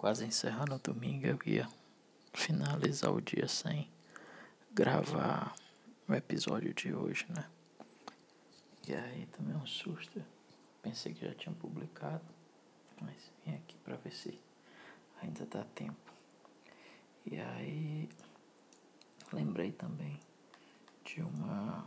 [0.00, 1.68] quase encerrando o domingo, eu ia
[2.32, 3.86] finalizar o dia sem
[4.72, 5.54] gravar
[6.08, 7.46] o episódio de hoje, né?
[8.88, 10.24] E aí também um susto.
[10.80, 12.24] Pensei que já tinha publicado,
[13.02, 14.40] mas vim aqui pra ver se
[15.20, 16.14] ainda dá tempo.
[17.26, 18.08] E aí
[19.30, 20.18] lembrei também
[21.04, 21.84] de uma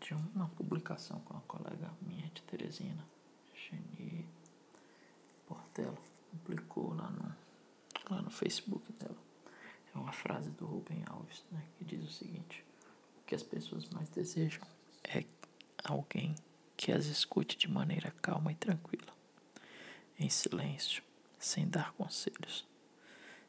[0.00, 3.06] de uma publicação com uma colega minha de Teresina,
[3.54, 4.26] Geni
[5.46, 5.98] Portela,
[6.50, 7.36] publicou lá no,
[8.10, 9.16] lá no Facebook dela.
[9.94, 12.64] É uma frase do Rubem Alves, né, que diz o seguinte:
[13.18, 14.62] O que as pessoas mais desejam
[15.04, 15.24] é
[15.84, 16.34] alguém
[16.76, 19.12] que as escute de maneira calma e tranquila,
[20.18, 21.02] em silêncio,
[21.38, 22.66] sem dar conselhos,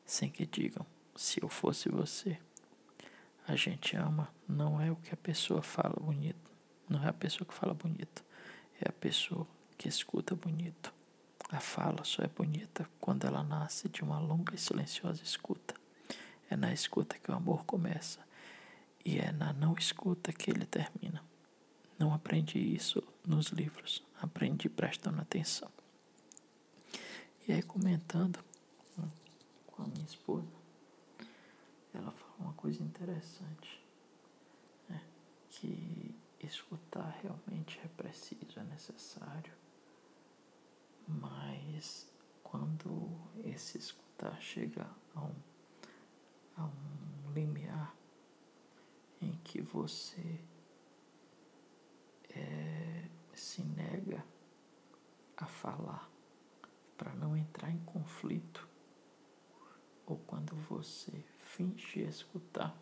[0.05, 2.39] sem que digam: se eu fosse você.
[3.47, 6.51] A gente ama não é o que a pessoa fala bonito,
[6.87, 8.23] não é a pessoa que fala bonito,
[8.79, 9.47] é a pessoa
[9.77, 10.93] que escuta bonito.
[11.51, 15.75] A fala só é bonita quando ela nasce de uma longa e silenciosa escuta.
[16.49, 18.19] É na escuta que o amor começa
[19.03, 21.21] e é na não escuta que ele termina.
[21.99, 25.69] Não aprendi isso nos livros, aprendi prestando atenção.
[27.47, 28.39] E aí, comentando
[29.67, 30.47] com a minha esposa,
[31.93, 33.85] ela falou uma coisa interessante,
[34.87, 35.01] né?
[35.49, 39.53] que escutar realmente é preciso, é necessário,
[41.81, 42.07] mas
[42.43, 43.09] quando
[43.43, 45.35] esse escutar chega a um,
[46.55, 47.95] a um limiar
[49.19, 50.39] em que você
[52.29, 54.23] é, se nega
[55.35, 56.07] a falar
[56.95, 58.69] para não entrar em conflito,
[60.05, 62.77] ou quando você finge escutar,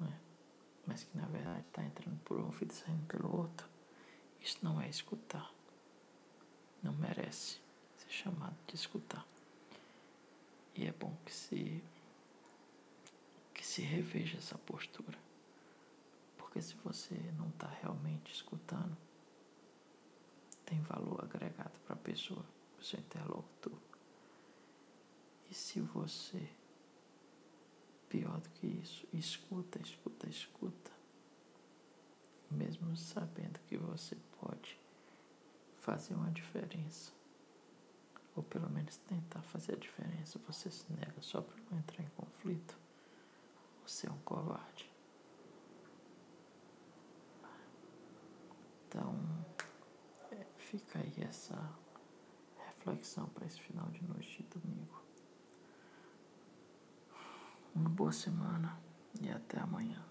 [0.00, 0.18] né?
[0.84, 3.68] mas que na verdade está entrando por um ouvido e saindo pelo outro,
[4.40, 5.59] isso não é escutar.
[6.82, 7.58] Não merece
[7.98, 9.26] ser chamado de escutar.
[10.74, 11.82] E é bom que se
[13.60, 15.18] que se reveja essa postura.
[16.38, 18.96] Porque se você não está realmente escutando,
[20.64, 22.42] tem valor agregado para a pessoa,
[22.74, 23.78] para o seu interlocutor.
[25.50, 26.48] E se você,
[28.08, 30.90] pior do que isso, escuta, escuta, escuta,
[32.50, 34.78] mesmo sabendo que você pode
[35.90, 37.12] fazer uma diferença,
[38.36, 42.08] ou pelo menos tentar fazer a diferença, você se nega só para não entrar em
[42.10, 42.78] conflito,
[43.84, 44.88] você é um covarde.
[48.86, 49.16] Então,
[50.30, 51.58] é, fica aí essa
[52.66, 55.02] reflexão para esse final de noite de domingo.
[57.74, 58.80] Uma boa semana
[59.20, 60.09] e até amanhã.